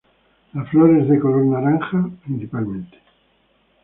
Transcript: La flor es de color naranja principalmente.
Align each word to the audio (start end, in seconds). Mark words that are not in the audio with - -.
La 0.53 0.63
flor 0.65 0.89
es 0.99 1.07
de 1.07 1.19
color 1.19 1.45
naranja 1.45 2.09
principalmente. 2.25 2.97